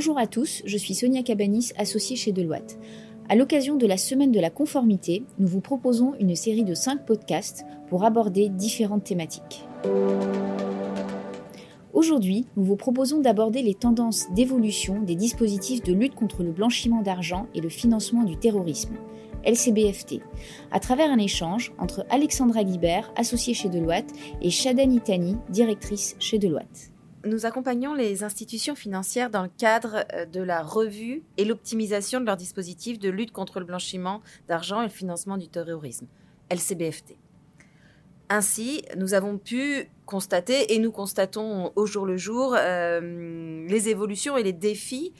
[0.00, 2.78] Bonjour à tous, je suis Sonia Cabanis, associée chez Deloitte.
[3.28, 7.04] À l'occasion de la semaine de la conformité, nous vous proposons une série de 5
[7.04, 9.68] podcasts pour aborder différentes thématiques.
[11.92, 17.02] Aujourd'hui, nous vous proposons d'aborder les tendances d'évolution des dispositifs de lutte contre le blanchiment
[17.02, 18.94] d'argent et le financement du terrorisme,
[19.44, 20.22] LCBFT,
[20.70, 26.38] à travers un échange entre Alexandra Guibert, associée chez Deloitte, et Shaden Itani, directrice chez
[26.38, 26.89] Deloitte.
[27.24, 32.24] Nous accompagnons les institutions financières dans le cadre euh, de la revue et l'optimisation de
[32.24, 36.06] leurs dispositifs de lutte contre le blanchiment d'argent et le financement du terrorisme,
[36.50, 37.16] LCBFT.
[38.30, 44.36] Ainsi, nous avons pu constater, et nous constatons au jour le jour, euh, les évolutions
[44.36, 45.12] et les défis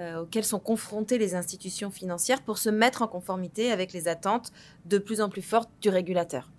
[0.00, 4.52] euh, auxquels sont confrontées les institutions financières pour se mettre en conformité avec les attentes
[4.86, 6.50] de plus en plus fortes du régulateur.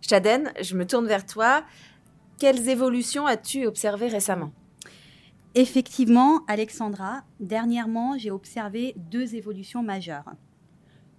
[0.00, 1.64] Chaden, je me tourne vers toi.
[2.38, 4.52] Quelles évolutions as-tu observées récemment?
[5.54, 10.32] Effectivement, Alexandra, dernièrement, j'ai observé deux évolutions majeures.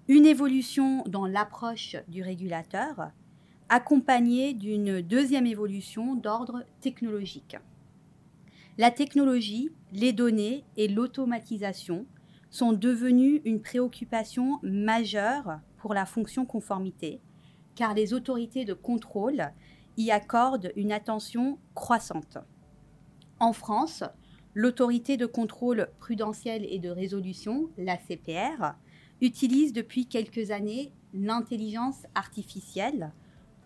[0.08, 3.12] Une évolution dans l'approche du régulateur,
[3.70, 7.58] accompagnée d'une deuxième évolution d'ordre technologique.
[8.78, 12.06] La technologie, les données et l'automatisation
[12.50, 17.22] sont devenues une préoccupation majeure pour la fonction conformité,
[17.76, 19.52] car les autorités de contrôle
[19.98, 22.38] y accorde une attention croissante.
[23.40, 24.04] En France,
[24.54, 28.74] l'autorité de contrôle prudentiel et de résolution, la CPR,
[29.22, 33.12] utilise depuis quelques années l'intelligence artificielle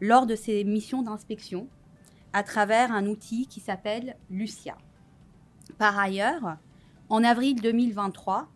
[0.02, 1.68] lors de ses missions d'inspection
[2.34, 4.78] à travers un outil qui s'appelle Lucia.
[5.78, 6.58] Par ailleurs,
[7.10, 8.48] en avril 2023,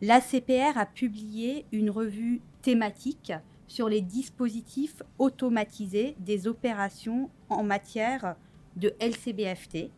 [0.00, 3.32] la CPR a publié une revue thématique
[3.70, 8.34] sur les dispositifs automatisés des opérations en matière
[8.74, 9.92] de LCBFT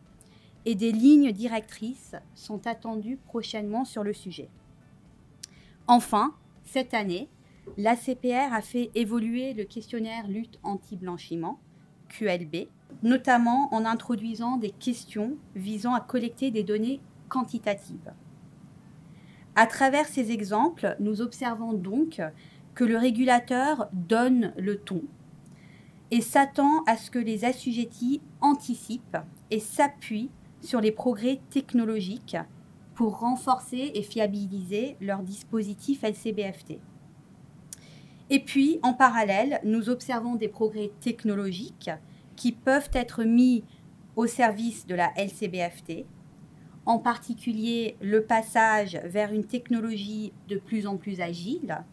[0.67, 4.51] et des lignes directrices sont attendues prochainement sur le sujet.
[5.86, 7.30] Enfin, cette année,
[7.79, 11.58] l'ACPR a fait évoluer le questionnaire lutte anti-blanchiment,
[12.11, 12.69] QLB,
[13.02, 18.13] notamment en introduisant des questions visant à collecter des données quantitatives.
[19.55, 22.20] À travers ces exemples, nous observons donc
[22.74, 25.02] que le régulateur donne le ton
[26.10, 29.18] et s'attend à ce que les assujettis anticipent
[29.50, 32.36] et s'appuient sur les progrès technologiques
[32.94, 36.78] pour renforcer et fiabiliser leur dispositif LCBFT.
[38.30, 41.90] Et puis, en parallèle, nous observons des progrès technologiques
[42.36, 43.64] qui peuvent être mis
[44.16, 46.04] au service de la LCBFT,
[46.84, 51.84] en particulier le passage vers une technologie de plus en plus agile,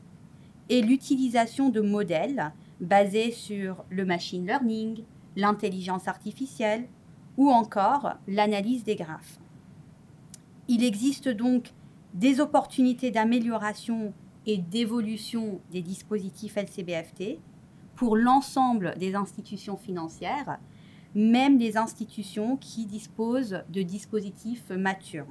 [0.70, 5.04] et l'utilisation de modèles basés sur le machine learning,
[5.36, 6.88] l'intelligence artificielle
[7.38, 9.40] ou encore l'analyse des graphes.
[10.68, 11.74] Il existe donc
[12.14, 14.14] des opportunités d'amélioration
[14.46, 17.40] et d'évolution des dispositifs LCBFT
[17.96, 20.60] pour l'ensemble des institutions financières,
[21.16, 25.28] même les institutions qui disposent de dispositifs matures.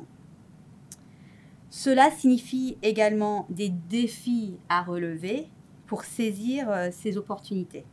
[1.71, 5.49] Cela signifie également des défis à relever
[5.87, 7.85] pour saisir euh, ces opportunités.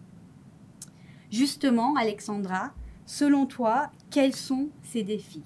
[1.31, 2.73] Justement, Alexandra,
[3.05, 5.43] selon toi, quels sont ces défis?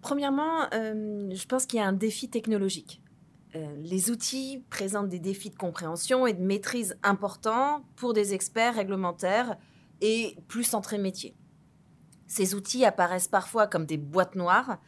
[0.00, 3.02] Premièrement, euh, je pense qu'il y a un défi technologique.
[3.54, 8.76] Euh, les outils présentent des défis de compréhension et de maîtrise importants pour des experts
[8.76, 9.56] réglementaires
[10.00, 11.34] et plus centrés métiers.
[12.26, 14.78] Ces outils apparaissent parfois comme des boîtes noires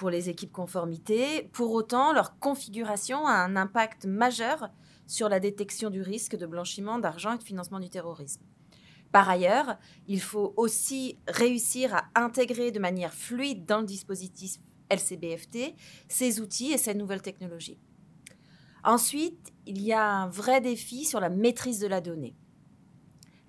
[0.00, 1.50] pour les équipes conformité.
[1.52, 4.70] Pour autant, leur configuration a un impact majeur
[5.06, 8.40] sur la détection du risque de blanchiment d'argent et de financement du terrorisme.
[9.12, 9.76] Par ailleurs,
[10.08, 14.56] il faut aussi réussir à intégrer de manière fluide dans le dispositif
[14.88, 15.74] LCBFT
[16.08, 17.78] ces outils et ces nouvelles technologies.
[18.82, 22.34] Ensuite, il y a un vrai défi sur la maîtrise de la donnée.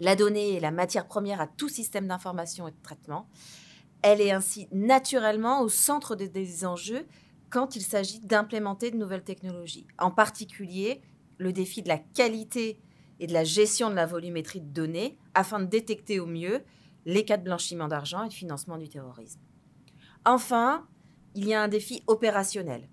[0.02, 3.30] La donnée est la matière première à tout système d'information et de traitement.
[4.02, 7.06] Elle est ainsi naturellement au centre des, enjeux
[7.50, 11.02] quand il s'agit d'implémenter de nouvelles technologies, en particulier
[11.38, 12.80] le défi de la qualité
[13.20, 16.64] et de la gestion de la volumétrie de données afin de détecter au mieux
[17.06, 19.40] les cas de blanchiment d'argent et de financement du terrorisme.
[20.26, 20.88] Enfin,
[21.36, 22.88] il y a un défi opérationnel.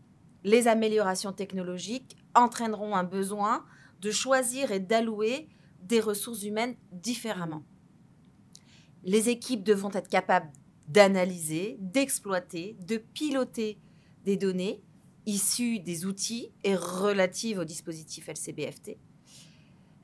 [0.45, 3.65] Les améliorations technologiques entraîneront un besoin
[4.01, 5.49] de choisir et d'allouer
[5.83, 7.63] des ressources humaines différemment.
[9.05, 10.51] Les équipes devront être capables
[10.89, 13.79] d'analyser, d'exploiter, de piloter
[14.25, 14.83] des données
[15.27, 18.97] issues des outils et relatives au dispositif LCBFT.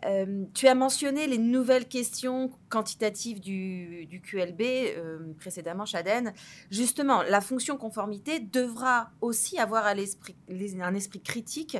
[0.04, 6.34] Euh, tu as mentionné les nouvelles questions quantitatives du, QLB euh, précédemment, Chaden.
[6.70, 11.78] Justement, la fonction conformité devra aussi avoir un esprit critique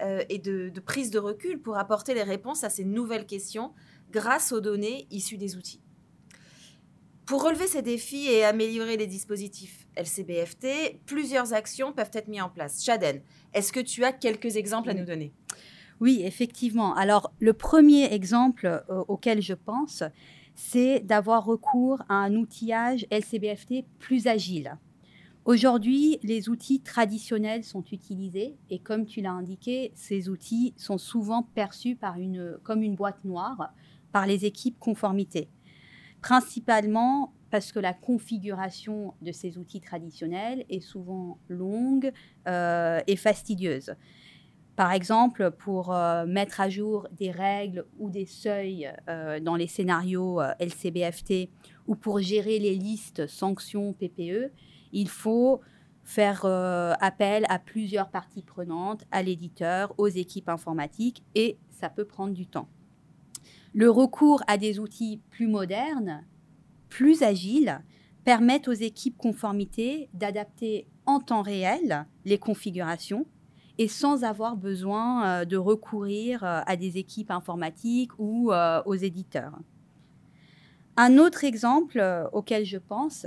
[0.00, 3.72] euh, et de, prise de recul pour apporter les réponses à ces nouvelles questions
[4.12, 5.80] grâce aux données issues des outils.
[7.26, 12.50] Pour relever ces défis et améliorer les dispositifs LCBFT, plusieurs actions peuvent être mises en
[12.50, 12.84] place.
[12.84, 13.22] Chaden,
[13.54, 15.32] est-ce que tu as quelques exemples à nous donner?
[16.00, 16.94] Oui, effectivement.
[16.94, 20.02] Alors, le premier exemple euh, auquel je pense,
[20.54, 24.76] c'est d'avoir recours à un outillage LCBFT plus agile.
[25.46, 31.42] Aujourd'hui, les outils traditionnels sont utilisés et comme tu l'as indiqué, ces outils sont souvent
[31.42, 33.72] perçus par une, comme une boîte noire
[34.12, 35.48] par les équipes conformité.
[36.24, 42.12] Principalement parce que la configuration de ces outils traditionnels est souvent longue
[42.48, 43.94] euh, et fastidieuse.
[44.74, 49.66] Par exemple, pour euh, mettre à jour des règles ou des seuils euh, dans les
[49.66, 51.50] scénarios LCBFT
[51.86, 54.50] ou pour gérer les listes sanctions PPE,
[54.92, 55.60] il faut
[56.04, 62.32] faire appel à plusieurs parties prenantes, à l'éditeur, aux équipes informatiques, et ça peut prendre
[62.32, 62.68] du temps.
[63.72, 66.24] Le recours à des outils plus modernes,
[66.88, 67.82] plus agiles,
[68.24, 73.26] permettent aux équipes conformité d'adapter en temps réel les configurations
[73.78, 78.94] et sans avoir besoin euh, de recourir euh, à des équipes informatiques ou euh, aux
[78.94, 79.58] éditeurs.
[80.96, 82.00] Un autre exemple
[82.32, 83.26] auquel je pense,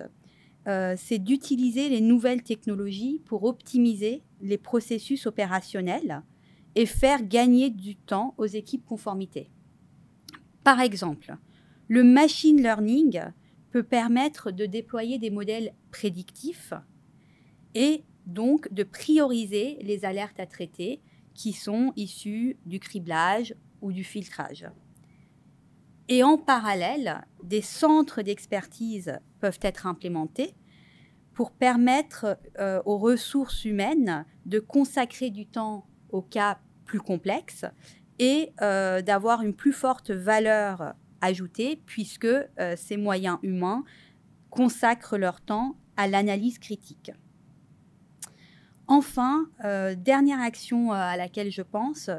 [0.66, 6.24] c'est d'utiliser les nouvelles technologies pour optimiser les processus opérationnels
[6.76, 9.50] et faire gagner du temps aux équipes conformité.
[10.68, 11.38] Par exemple,
[11.88, 13.22] le machine learning
[13.72, 16.74] peut permettre de déployer des modèles prédictifs
[17.74, 21.00] et donc de prioriser les alertes à traiter
[21.34, 24.70] qui sont issues du criblage ou du filtrage.
[26.10, 30.54] Et en parallèle, des centres d'expertise peuvent être implémentés
[31.34, 37.64] pour permettre euh, aux ressources humaines de consacrer du temps aux cas plus complexes
[38.20, 43.84] et euh, d'avoir une plus forte valeur ajoutée puisque euh, ces moyens humains
[44.50, 47.12] consacrent leur temps à l'analyse critique.
[48.88, 52.10] Enfin, euh, dernière action à laquelle je pense,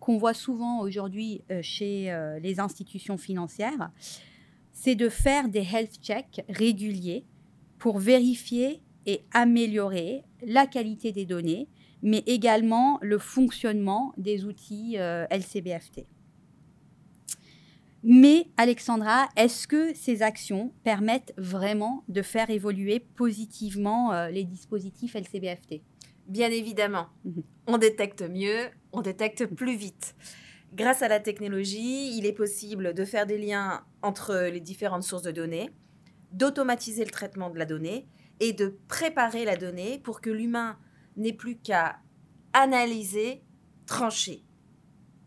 [0.00, 3.90] qu'on voit souvent aujourd'hui chez les institutions financières,
[4.72, 7.24] c'est de faire des health checks réguliers
[7.78, 11.66] pour vérifier et améliorer la qualité des données,
[12.02, 16.06] mais également le fonctionnement des outils LCBFT.
[18.04, 25.16] Mais Alexandra, est-ce que ces actions permettent vraiment de faire évoluer positivement euh, les dispositifs
[25.16, 25.82] LCBFT
[26.28, 27.08] Bien évidemment.
[27.24, 27.42] Mhm.
[27.66, 30.14] On détecte mieux, on détecte plus vite.
[30.74, 35.22] Grâce à la technologie, il est possible de faire des liens entre les différentes sources
[35.22, 35.70] de données,
[36.32, 38.06] d'automatiser le traitement de la donnée
[38.38, 40.78] et de préparer la donnée pour que l'humain
[41.18, 41.98] n'ait plus qu'à
[42.52, 43.42] analyser,
[43.86, 44.44] trancher,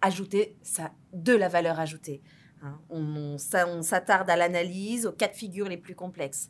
[0.02, 2.22] ajouter ça, de la valeur ajoutée.
[2.62, 2.80] Hein.
[2.90, 6.50] On, s'attarde à l'analyse, aux cas de figure les plus complexes.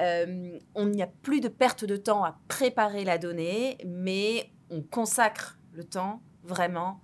[0.00, 4.82] Euh, on n'y a plus de perte de temps à préparer la donnée, mais on
[4.82, 7.00] consacre le temps vraiment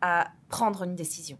[0.00, 1.38] à prendre une décision.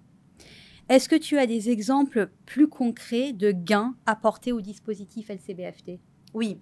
[0.89, 6.01] Est-ce que tu as des exemples plus concrets de gains apportés au dispositif LCBFT
[6.39, 6.61] Oui.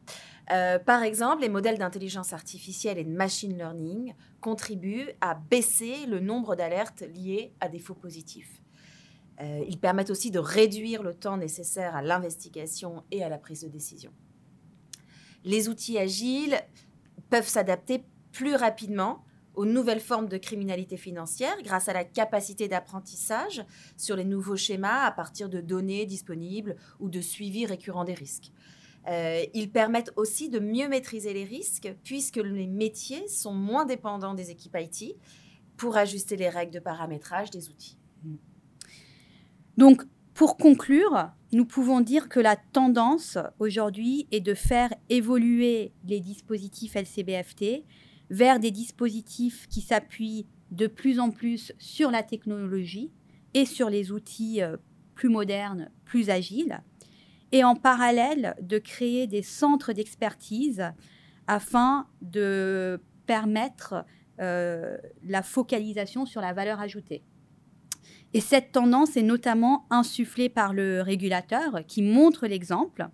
[0.53, 6.19] Euh, par exemple, les modèles d'intelligence artificielle et de machine learning contribuent à baisser le
[6.19, 8.63] nombre d'alertes liées à des faux positifs.
[9.43, 13.65] Euh, ils permettent aussi de réduire le temps nécessaire à l'investigation et à la prise
[13.65, 14.13] de décision.
[15.45, 16.59] Les outils agiles
[17.29, 18.03] peuvent s'adapter
[18.33, 23.63] plus rapidement aux nouvelles formes de criminalité financière grâce à la capacité d'apprentissage
[23.99, 28.53] sur les nouveaux schémas à partir de données disponibles ou de suivi récurrent des risques.
[29.09, 34.35] Euh, ils permettent aussi de mieux maîtriser les risques puisque les métiers sont moins dépendants
[34.35, 35.17] des équipes IT
[35.77, 37.99] pour ajuster les règles de paramétrage des outils.
[39.77, 40.03] Donc,
[40.35, 46.97] pour conclure, nous pouvons dire que la tendance aujourd'hui est de faire évoluer les dispositifs
[46.97, 47.85] LCBFT
[48.31, 53.13] vers des dispositifs qui s'appuient de plus en plus sur la technologie
[53.55, 54.77] et sur les outils euh,
[55.15, 56.83] plus modernes, plus agiles,
[57.53, 60.93] et en parallèle de créer des centres d'expertise
[61.47, 64.05] afin de permettre
[64.41, 67.23] euh, la focalisation sur la valeur ajoutée.
[68.35, 73.09] Et cette tendance est notamment insufflée par le régulateur qui montre l'exemple.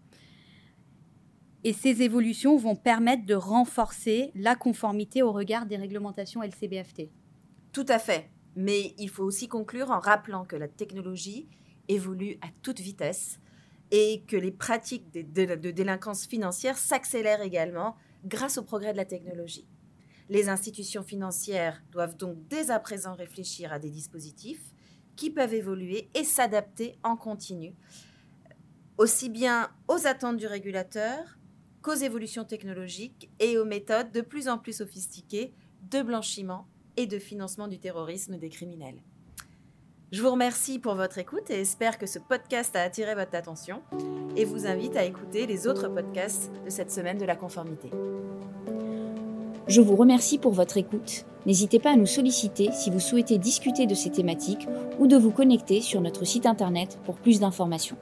[1.65, 7.11] Et ces évolutions vont permettre de renforcer la conformité au regard des réglementations LCBFT.
[7.73, 8.31] Tout à fait.
[8.57, 11.49] Mais il faut aussi conclure en rappelant que la technologie
[11.89, 13.39] évolue à toute vitesse
[13.93, 17.95] et que les pratiques de délinquance financière s'accélèrent également
[18.25, 19.69] grâce au progrès de la technologie.
[20.31, 24.73] Les institutions financières doivent donc dès à présent réfléchir à des dispositifs
[25.15, 27.75] qui peuvent évoluer et s'adapter en continu,
[28.97, 31.39] aussi bien aux attentes du régulateur
[31.83, 35.53] qu'aux évolutions technologiques et aux méthodes de plus en plus sophistiquées
[35.91, 39.03] de blanchiment et de financement du terrorisme des criminels.
[40.13, 43.81] Je vous remercie pour votre écoute et espère que ce podcast a attiré votre attention
[44.37, 47.89] et vous invite à écouter les autres podcasts de cette semaine de la conformité.
[49.69, 51.25] Je vous remercie pour votre écoute.
[51.47, 55.31] N'hésitez pas à nous solliciter si vous souhaitez discuter de ces thématiques ou de vous
[55.31, 57.97] connecter sur notre site internet pour plus d'informations.